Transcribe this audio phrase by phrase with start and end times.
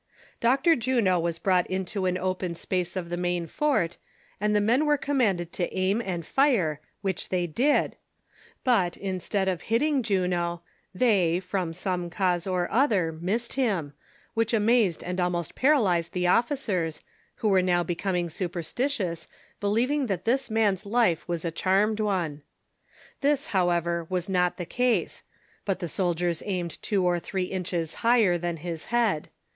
[0.39, 0.75] Dr.
[0.75, 3.97] Juno Avas brought into an open space of the main fort,
[4.39, 7.97] and the men were commanded to aim and fire, which they did;
[8.63, 13.93] but instead of hitting Juno they, from some cause or other, missed him,
[14.33, 17.03] which amazed and almost paralyzed the officers,
[17.39, 19.27] Avho were now oecoming sui>ersti tious,
[19.59, 22.41] believing that tliis man's life was a charmed one.
[23.19, 25.21] This, however, was not the case;
[25.63, 29.29] but the soldiers aimed two or three inches higher than Iiis head.